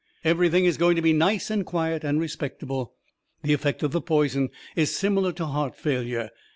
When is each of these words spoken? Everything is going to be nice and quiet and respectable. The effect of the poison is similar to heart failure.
Everything 0.23 0.65
is 0.65 0.77
going 0.79 0.95
to 0.95 1.01
be 1.03 1.13
nice 1.13 1.51
and 1.51 1.63
quiet 1.63 2.03
and 2.03 2.19
respectable. 2.19 2.95
The 3.43 3.53
effect 3.53 3.83
of 3.83 3.91
the 3.91 4.01
poison 4.01 4.49
is 4.75 4.89
similar 4.95 5.31
to 5.33 5.45
heart 5.45 5.75
failure. 5.75 6.31